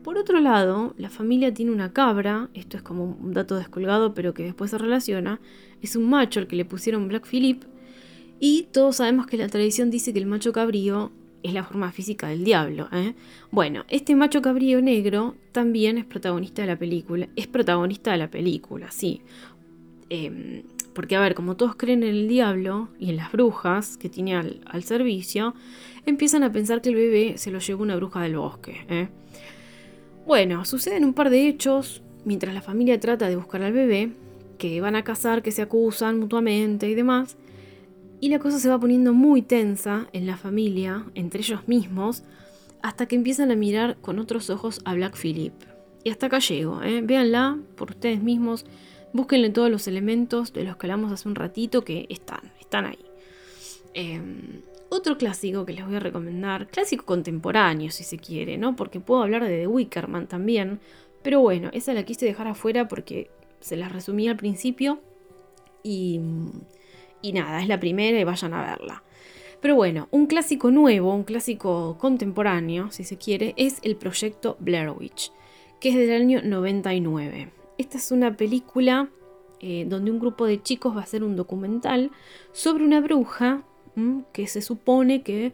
[0.07, 4.35] por otro lado, la familia tiene una cabra, esto es como un dato descolgado pero
[4.35, 5.41] que después se relaciona,
[5.83, 7.65] es un macho al que le pusieron Black Philip
[8.39, 11.11] y todos sabemos que la tradición dice que el macho cabrío
[11.43, 12.89] es la forma física del diablo.
[12.93, 13.15] ¿eh?
[13.51, 18.31] Bueno, este macho cabrío negro también es protagonista de la película, es protagonista de la
[18.31, 19.23] película, sí.
[20.09, 20.63] Em,
[20.95, 24.37] porque a ver, como todos creen en el diablo y en las brujas que tiene
[24.37, 25.57] al, al servicio,
[26.07, 28.87] empiezan a pensar que el bebé se lo llevó una bruja del bosque.
[28.89, 29.09] ¿eh?
[30.27, 34.11] Bueno, suceden un par de hechos mientras la familia trata de buscar al bebé,
[34.59, 37.37] que van a casar, que se acusan mutuamente y demás,
[38.19, 42.25] y la cosa se va poniendo muy tensa en la familia, entre ellos mismos,
[42.83, 45.55] hasta que empiezan a mirar con otros ojos a Black Phillip.
[46.03, 47.03] Y hasta acá llego, ¿eh?
[47.03, 48.67] véanla por ustedes mismos,
[49.13, 53.05] búsquenle todos los elementos de los que hablamos hace un ratito que están, están ahí.
[53.95, 58.77] Em, otro clásico que les voy a recomendar, clásico contemporáneo si se quiere, ¿no?
[58.77, 60.81] Porque puedo hablar de The Wickerman también,
[61.23, 65.01] pero bueno, esa la quise dejar afuera porque se las resumí al principio
[65.83, 66.21] y,
[67.23, 69.03] y nada, es la primera y vayan a verla.
[69.61, 74.91] Pero bueno, un clásico nuevo, un clásico contemporáneo, si se quiere, es el proyecto Blair
[74.91, 75.33] Witch,
[75.81, 77.51] que es del año 99.
[77.79, 79.09] Esta es una película
[79.61, 82.11] eh, donde un grupo de chicos va a hacer un documental
[82.53, 83.65] sobre una bruja
[84.33, 85.53] que se supone que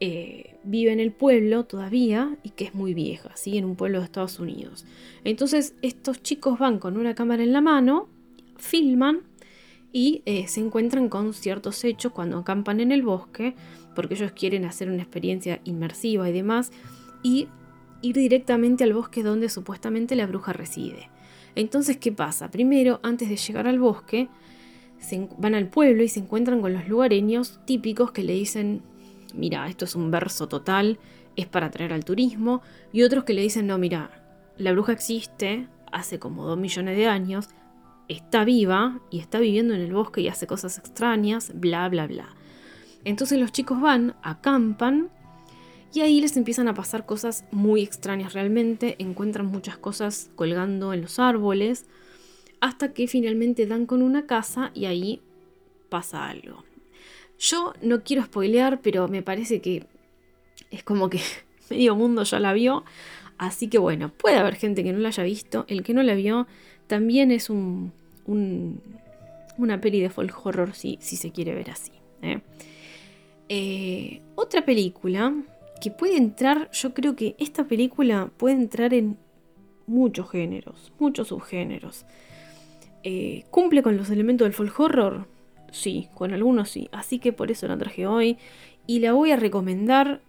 [0.00, 3.56] eh, vive en el pueblo todavía y que es muy vieja, ¿sí?
[3.56, 4.84] en un pueblo de Estados Unidos.
[5.24, 8.08] Entonces estos chicos van con una cámara en la mano,
[8.56, 9.22] filman
[9.92, 13.54] y eh, se encuentran con ciertos hechos cuando acampan en el bosque,
[13.94, 16.72] porque ellos quieren hacer una experiencia inmersiva y demás,
[17.22, 17.48] y
[18.02, 21.08] ir directamente al bosque donde supuestamente la bruja reside.
[21.54, 22.50] Entonces, ¿qué pasa?
[22.50, 24.28] Primero, antes de llegar al bosque,
[25.38, 28.82] van al pueblo y se encuentran con los lugareños típicos que le dicen,
[29.34, 30.98] mira, esto es un verso total,
[31.36, 34.10] es para atraer al turismo, y otros que le dicen, no, mira,
[34.56, 37.48] la bruja existe hace como dos millones de años,
[38.08, 42.34] está viva y está viviendo en el bosque y hace cosas extrañas, bla, bla, bla.
[43.04, 45.10] Entonces los chicos van, acampan,
[45.92, 51.00] Y ahí les empiezan a pasar cosas muy extrañas realmente, encuentran muchas cosas colgando en
[51.00, 51.86] los árboles,
[52.60, 55.20] hasta que finalmente dan con una casa y ahí
[55.88, 56.64] pasa algo.
[57.38, 59.84] Yo no quiero spoilear, pero me parece que
[60.70, 61.20] es como que
[61.70, 62.84] medio mundo ya la vio.
[63.38, 65.64] Así que bueno, puede haber gente que no la haya visto.
[65.68, 66.46] El que no la vio
[66.86, 67.92] también es un,
[68.26, 71.92] una peli de folk horror, si, si se quiere ver así.
[72.22, 72.40] ¿eh?
[73.48, 75.34] Eh, otra película
[75.80, 79.18] que puede entrar, yo creo que esta película puede entrar en
[79.86, 82.06] muchos géneros, muchos subgéneros.
[83.08, 85.28] Eh, ¿Cumple con los elementos del folk horror?
[85.70, 86.88] Sí, con algunos sí.
[86.90, 88.36] Así que por eso la traje hoy.
[88.88, 90.20] Y la voy a recomendar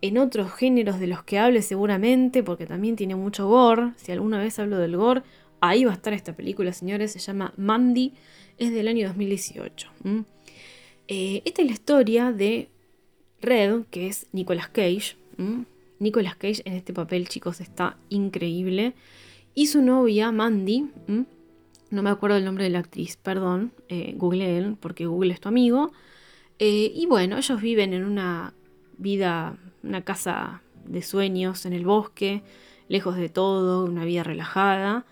[0.00, 3.92] en otros géneros de los que hable seguramente, porque también tiene mucho gore.
[3.96, 5.20] Si alguna vez hablo del gore,
[5.60, 7.12] ahí va a estar esta película, señores.
[7.12, 8.14] Se llama Mandy,
[8.56, 9.90] es del año 2018.
[11.08, 12.70] Eh, esta es la historia de
[13.42, 15.18] Red, que es Nicolas Cage.
[15.98, 18.94] Nicolas Cage en este papel, chicos, está increíble.
[19.54, 20.86] Y su novia, Mandy,
[21.94, 25.48] no me acuerdo el nombre de la actriz, perdón, eh, googleen, porque Google es tu
[25.48, 25.92] amigo.
[26.58, 28.52] Eh, y bueno, ellos viven en una
[28.98, 32.42] vida, una casa de sueños en el bosque,
[32.88, 35.06] lejos de todo, una vida relajada.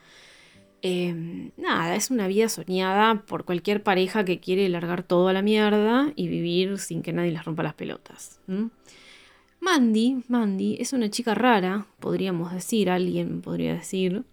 [0.82, 5.42] Em, nada, es una vida soñada por cualquier pareja que quiere largar todo a la
[5.42, 8.40] mierda y vivir sin que nadie les rompa las pelotas.
[9.60, 14.24] Mandy, Mandy es una chica rara, podríamos decir, alguien podría decir,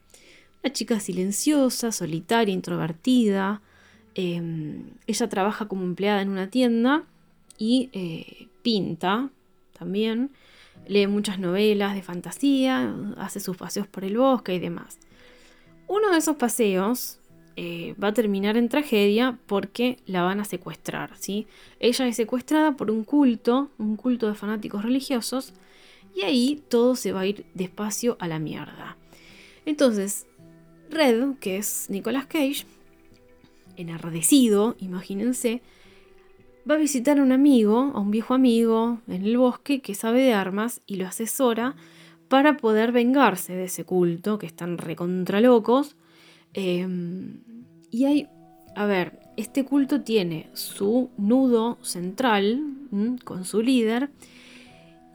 [0.63, 3.61] una chica silenciosa, solitaria, introvertida.
[4.15, 7.03] Em, ella trabaja como empleada en una tienda
[7.57, 9.29] y eh, pinta
[9.77, 10.31] también.
[10.87, 14.97] Lee muchas novelas de fantasía, hace sus paseos por el bosque y demás.
[15.87, 17.19] Uno de esos paseos
[17.55, 21.11] eh, va a terminar en tragedia porque la van a secuestrar.
[21.17, 21.47] ¿sí?
[21.79, 25.53] Ella es secuestrada por un culto, un culto de fanáticos religiosos,
[26.15, 28.97] y ahí todo se va a ir despacio a la mierda.
[29.65, 30.25] Entonces,
[30.89, 32.65] Red, que es Nicolas Cage,
[33.77, 35.61] enardecido, imagínense,
[36.69, 40.21] va a visitar a un amigo, a un viejo amigo en el bosque que sabe
[40.21, 41.75] de armas y lo asesora
[42.27, 45.95] para poder vengarse de ese culto, que están recontra locos.
[46.53, 47.41] Em,
[47.91, 48.27] y hay,
[48.75, 52.61] a ver, este culto tiene su nudo central
[53.23, 54.09] con su líder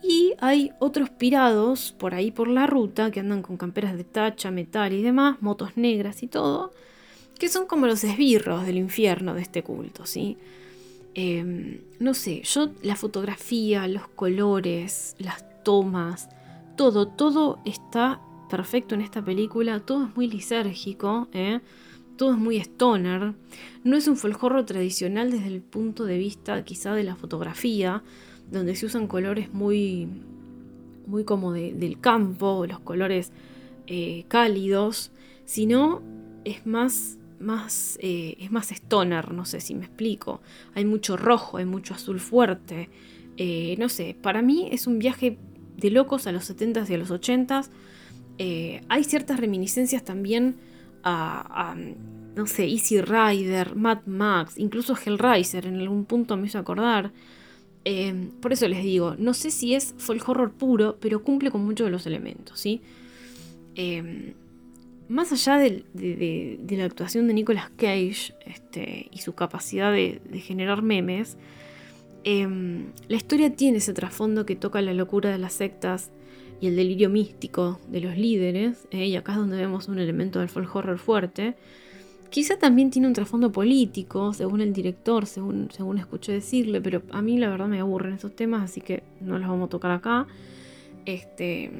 [0.06, 4.50] y hay otros pirados por ahí por la ruta que andan con camperas de tacha,
[4.50, 6.72] metal y demás, motos negras y todo,
[7.38, 10.36] que son como los esbirros del infierno de este culto, ¿sí?
[11.14, 16.28] Em, no sé, yo la fotografía, los colores, las tomas,
[16.76, 21.60] todo, todo está perfecto en esta película, todo es muy lisérgico, ¿eh?
[22.16, 23.32] todo es muy stoner,
[23.84, 28.02] no es un folclore tradicional desde el punto de vista quizá de la fotografía,
[28.50, 30.08] donde se usan colores muy,
[31.06, 33.32] muy como del campo, los colores
[33.86, 35.10] eh, cálidos,
[35.44, 36.02] sino
[36.44, 40.40] es más, más, eh, es más stoner, no sé si me explico.
[40.74, 42.88] Hay mucho rojo, hay mucho azul fuerte.
[43.36, 45.38] Eh, no sé, para mí es un viaje
[45.76, 47.68] de locos a los 70s y a los 80s.
[48.88, 50.56] hay ciertas reminiscencias también
[51.02, 56.58] a, a, no sé, Easy Rider, Mad Max, incluso Hellraiser en algún punto me hizo
[56.58, 57.12] acordar.
[57.84, 61.64] Em, por eso les digo, no sé si es folk horror puro, pero cumple con
[61.64, 62.80] muchos de los elementos, ¿sí?
[63.74, 64.32] Em,
[65.08, 65.84] más allá de,
[66.66, 71.36] la actuación de Nicolas Cage este, y su capacidad de, generar memes,
[72.24, 76.10] em, la historia tiene ese trasfondo que toca la locura de las sectas
[76.60, 79.06] y el delirio místico de los líderes, ¿eh?
[79.06, 81.54] y acá es donde vemos un elemento del folk horror fuerte.
[82.34, 87.22] Quizá también tiene un trasfondo político, según el director, según, según escuché decirle, pero a
[87.22, 90.26] mí la verdad me aburren esos temas, así que no los vamos a tocar acá.
[91.06, 91.70] Este.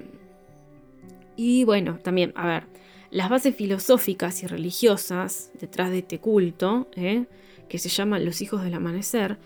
[1.35, 2.66] Y bueno, también, a ver,
[3.11, 7.24] las bases filosóficas y religiosas detrás de este culto, ¿eh?
[7.68, 9.39] que se llama Los Hijos del Amanecer,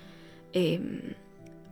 [0.52, 1.14] em,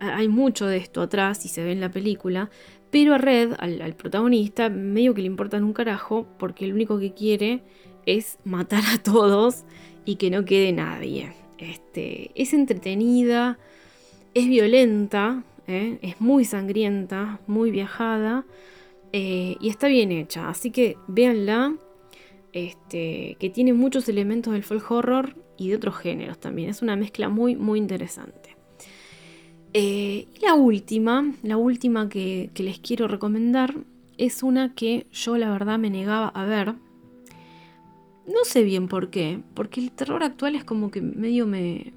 [0.01, 2.49] hay mucho de esto atrás y se ve en la película,
[2.91, 6.99] pero a Red, al, al protagonista, medio que le importa un carajo, porque el único
[6.99, 7.61] que quiere
[8.07, 9.65] es matar a todos
[10.05, 11.35] y que no quede nadie.
[11.59, 13.59] Este, es entretenida,
[14.35, 15.99] es violenta, ¿eh?
[16.03, 18.47] es muy sangrienta, muy viajada
[19.13, 20.49] eh, y está bien hecha.
[20.49, 21.75] Así que véanla,
[22.53, 26.71] este, que tiene muchos elementos del folk horror y de otros géneros también.
[26.71, 28.57] Es una mezcla muy, muy interesante.
[29.73, 33.75] Eh, y la última, la última que les quiero recomendar
[34.17, 36.75] es una que yo la verdad me negaba a ver
[38.27, 41.93] no sé bien por qué, porque el terror actual es como que medio me,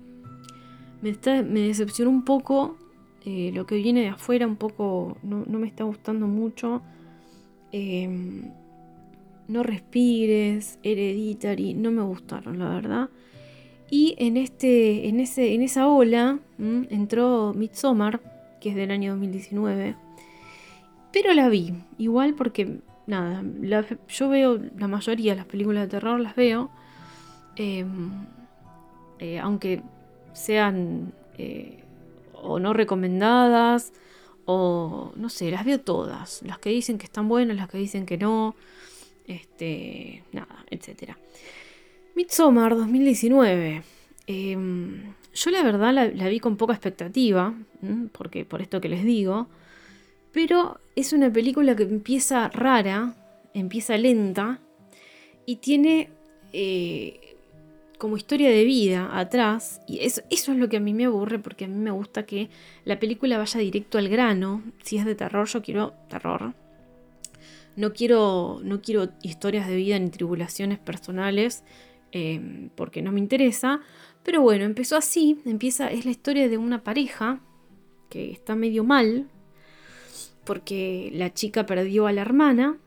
[1.02, 2.78] me, decepcionó un poco.
[3.26, 6.82] eh, lo que viene de afuera un poco no, me está gustando mucho.
[7.72, 8.52] Em,
[9.48, 13.10] no respires, Hereditary, no me gustaron, la verdad.
[13.90, 18.22] Y en, este, en, ese, en esa ola entró Midsommar,
[18.62, 19.96] que es del año 2019.
[21.12, 23.44] Pero la vi, igual porque, nada,
[24.08, 26.70] yo veo la mayoría de las películas de terror, las veo.
[27.56, 28.28] Em,
[29.18, 29.82] eh, aunque
[30.34, 31.84] sean eh,
[32.34, 33.92] o no recomendadas,
[34.46, 36.42] o no sé, las veo todas.
[36.44, 38.56] Las que dicen que están buenas, las que dicen que no.
[39.28, 41.16] Este, nada, etc.
[42.16, 43.84] Midsommar 2019.
[44.28, 47.54] Em, yo la verdad la, vi con poca expectativa,
[48.12, 49.48] porque por esto que les digo,
[50.32, 53.16] pero es una película que empieza rara,
[53.54, 54.60] empieza lenta
[55.46, 56.10] y tiene
[56.54, 57.38] eh,
[58.00, 61.66] como historia de vida atrás, y eso, es lo que a mí me aburre, porque
[61.66, 62.50] a mí me gusta que
[62.86, 66.54] la película vaya directo al grano, si es de terror yo quiero terror.
[67.76, 71.64] No quiero, no quiero historias de vida ni tribulaciones personales,
[72.12, 73.82] em, porque no me interesa.
[74.24, 77.42] Pero bueno, empezó así, empieza, es la historia de una pareja
[78.10, 79.30] que está medio mal,
[80.50, 82.80] porque la chica perdió a la hermana,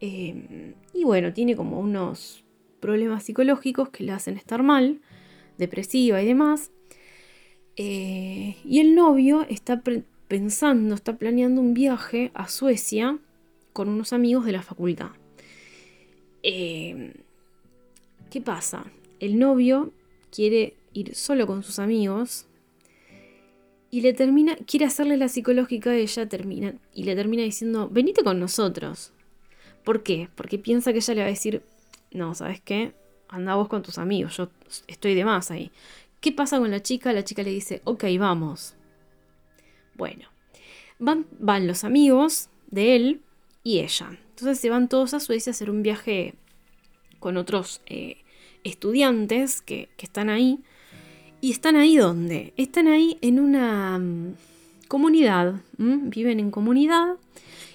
[0.00, 2.42] em, y bueno, tiene como unos
[2.80, 5.00] problemas psicológicos que le hacen estar mal,
[5.58, 6.72] depresiva y demás.
[7.76, 9.80] Eh, y el novio está
[10.26, 13.16] pensando, está planeando un viaje a Suecia
[13.72, 15.12] con unos amigos de la facultad.
[16.42, 17.12] Eh,
[18.28, 18.90] ¿Qué pasa?
[19.20, 19.92] El novio
[20.32, 22.47] quiere ir solo con sus amigos
[23.90, 28.22] y le termina, quiere hacerle la psicológica a ella termina, y le termina diciendo, venite
[28.22, 29.12] con nosotros.
[29.84, 30.28] ¿Por qué?
[30.34, 31.62] Porque piensa que ella le va a decir,
[32.12, 32.94] no, ¿sabes qué?
[33.28, 34.50] Anda vos con tus amigos, yo
[34.86, 35.70] estoy de más ahí.
[36.20, 37.12] ¿Qué pasa con la chica?
[37.12, 38.74] La chica le dice, ok, vamos.
[39.94, 40.28] Bueno,
[40.98, 43.22] van, van los amigos de él
[43.62, 44.18] y ella.
[44.30, 46.34] Entonces se van todos a Suecia a hacer un viaje
[47.18, 48.18] con otros eh,
[48.64, 50.60] estudiantes que, están ahí.
[51.40, 52.52] ¿Y están ahí dónde?
[52.56, 54.34] Están ahí en una mm,
[54.88, 55.60] comunidad.
[55.76, 57.16] Viven en comunidad.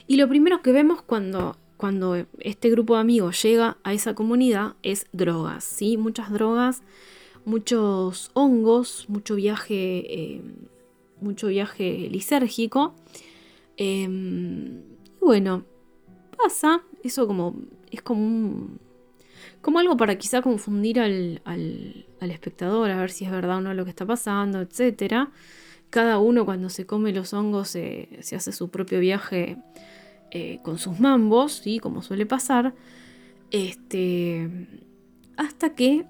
[0.06, 4.74] Y lo primero que vemos cuando, cuando este grupo de amigos llega a esa comunidad
[4.84, 5.64] es drogas.
[5.64, 5.96] ¿sí?
[5.96, 6.84] Muchas drogas,
[7.46, 10.42] muchos hongos, mucho viaje, eh,
[11.22, 12.94] mucho viaje lisérgico.
[13.78, 14.82] Em,
[15.22, 15.64] bueno,
[16.38, 17.56] pasa, eso como
[17.92, 18.68] es como
[19.64, 21.42] como algo para quizá confundir al,
[22.20, 25.30] espectador, a ver si es verdad o no lo que está pasando, etc.
[25.90, 29.58] Cada uno cuando se come los hongos se, hace su propio viaje
[30.32, 31.80] eh, con sus mambos, ¿sí?
[31.80, 32.76] como suele pasar,
[33.52, 34.68] este,
[35.38, 36.06] hasta que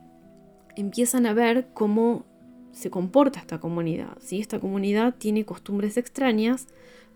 [0.76, 2.26] empiezan a ver cómo
[2.72, 4.18] se comporta esta comunidad.
[4.20, 4.40] ¿sí?
[4.40, 6.68] Esta comunidad tiene costumbres extrañas,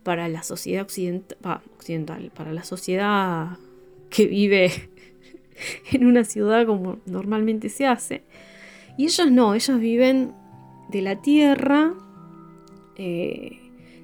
[0.07, 3.57] para la sociedad occidental, para la sociedad
[4.09, 4.89] que vive
[5.91, 8.23] en una ciudad como normalmente se hace.
[8.97, 10.33] Y ellos no, ellos viven
[10.89, 11.93] de la tierra,
[12.95, 13.59] eh,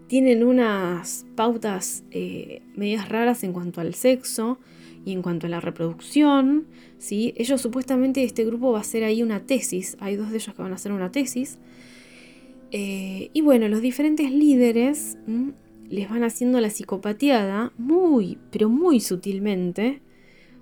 [0.08, 4.60] tienen unas pautas eh, medias raras en cuanto al sexo
[5.06, 6.68] y en cuanto a la reproducción.
[7.00, 7.34] ¿sí?
[7.38, 10.62] Ellos supuestamente, este grupo va a hacer ahí una tesis, hay dos de ellos que
[10.62, 11.58] van a hacer una tesis.
[12.72, 15.18] Eh, y bueno, los diferentes líderes
[15.90, 20.02] les van haciendo la psicopatiada muy, pero muy sutilmente,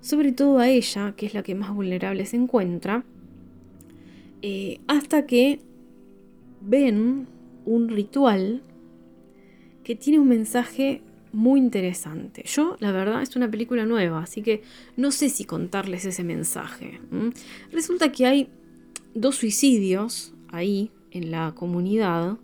[0.02, 3.04] sobre todo a ella, que es la que más vulnerable se encuentra,
[4.42, 5.60] eh, hasta que
[6.60, 7.26] ven
[7.64, 8.62] un ritual
[9.82, 11.00] que tiene un mensaje
[11.32, 12.44] muy interesante.
[12.44, 14.62] Yo, la verdad, es una película nueva, así que
[14.98, 17.00] no sé si contarles ese mensaje.
[17.72, 18.48] Resulta que hay
[19.14, 22.36] dos suicidios ahí en la comunidad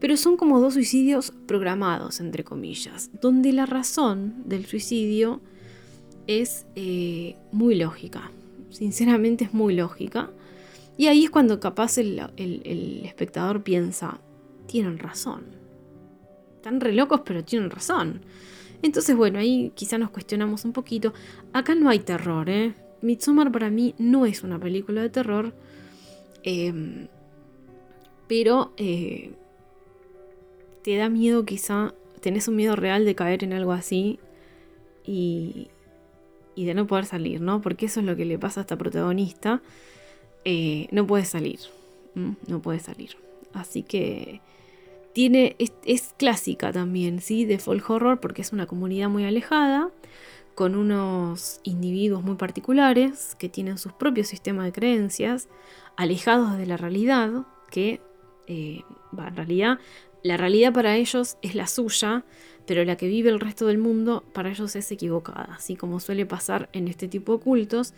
[0.00, 5.40] pero son como dos suicidios programados, entre comillas, donde la razón del suicidio
[6.26, 8.30] es eh, muy lógica,
[8.70, 10.30] sinceramente es muy lógica.
[10.98, 14.18] Y ahí es cuando capaz el, espectador piensa,
[14.66, 15.44] tienen razón.
[16.56, 18.22] Están re locos, pero tienen razón.
[18.82, 21.12] Entonces, bueno, ahí quizá nos cuestionamos un poquito.
[21.52, 22.74] Acá no hay terror, ¿eh?
[23.02, 25.52] Midsommar para mí no es una película de terror.
[26.42, 27.08] Em,
[28.26, 29.32] pero eh,
[30.82, 34.18] te da miedo quizá, tenés un miedo real de caer en algo así
[35.04, 35.68] y,
[36.56, 37.60] y de no poder salir, ¿no?
[37.60, 39.62] Porque eso es lo que le pasa a esta protagonista.
[40.44, 41.60] Eh, no puede salir,
[42.14, 43.16] no puede salir.
[43.52, 44.40] Así que
[45.12, 47.44] tiene, es, clásica también, ¿sí?
[47.44, 49.90] De folk horror porque es una comunidad muy alejada,
[50.54, 55.48] con unos individuos muy particulares que tienen sus propios sistemas de creencias,
[55.96, 58.00] alejados de la realidad, que
[58.46, 58.82] eh,
[59.16, 59.78] en realidad
[60.22, 62.24] La realidad para ellos es la suya,
[62.66, 66.26] pero la que vive el resto del mundo para ellos es equivocada, así como suele
[66.26, 67.94] pasar en este tipo de cultos.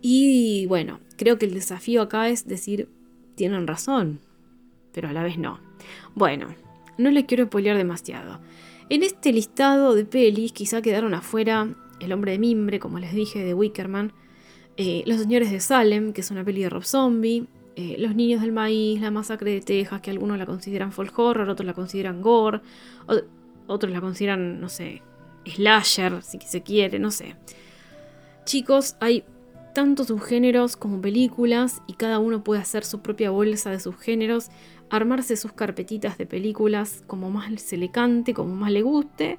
[0.00, 2.88] Y bueno, creo que el desafío acá es decir,
[3.34, 4.20] tienen razón,
[4.92, 5.60] pero a la vez no.
[6.14, 6.48] Bueno,
[6.98, 8.40] no les quiero spoilear demasiado.
[8.88, 13.42] En este listado de pelis quizá quedaron afuera El hombre de mimbre, como les dije,
[13.44, 14.12] de Wickerman,
[14.76, 18.40] eh, Los señores de Salem, que es una peli de Rob Zombie, eh, Los niños
[18.40, 22.22] del maíz, La masacre de Texas, que algunos la consideran folk horror, otros la consideran
[22.22, 22.60] gore,
[23.66, 25.02] otros la consideran, no sé,
[25.46, 27.36] slasher, si se quiere, no sé.
[28.44, 29.24] Chicos, hay
[29.74, 34.48] tantos subgéneros como películas y cada uno puede hacer su propia bolsa de subgéneros,
[34.88, 39.38] armarse sus carpetitas de películas como más se le cante, como más le guste.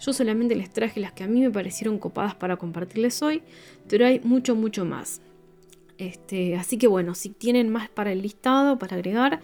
[0.00, 3.42] Yo solamente les traje las que a mí me parecieron copadas para compartirles hoy,
[3.88, 5.22] pero hay mucho, mucho más.
[5.96, 9.40] Este, así que bueno, si tienen más para el listado, para agregar,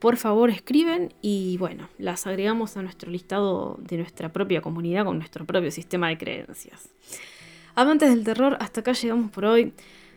[0.00, 5.18] por favor escriben y bueno, las agregamos a nuestro listado de nuestra propia comunidad con
[5.18, 6.88] nuestro propio sistema de creencias.
[7.74, 9.72] Amantes del terror, hasta acá llegamos por hoy.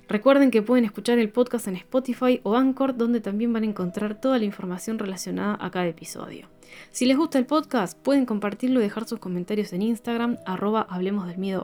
[0.07, 4.19] Recuerden que pueden escuchar el podcast en Spotify o Anchor, donde también van a encontrar
[4.19, 6.47] toda la información relacionada a cada episodio.
[6.91, 11.27] Si les gusta el podcast, pueden compartirlo y dejar sus comentarios en Instagram, arroba hablemos
[11.27, 11.63] del miedo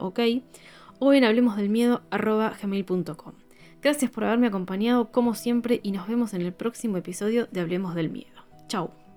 [0.98, 2.54] o en hablemosdelmiedo arroba.
[3.82, 7.94] Gracias por haberme acompañado como siempre y nos vemos en el próximo episodio de Hablemos
[7.94, 8.44] del Miedo.
[8.68, 9.09] Chao.